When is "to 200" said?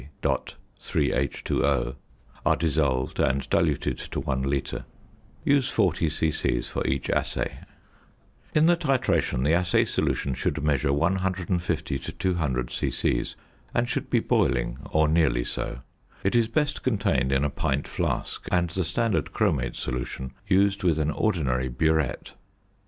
11.99-12.71